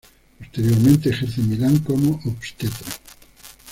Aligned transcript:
Posteriormente 0.39 1.11
ejerce 1.11 1.41
en 1.41 1.49
Milán 1.49 1.77
como 1.77 2.19
obstetra. 2.25 2.87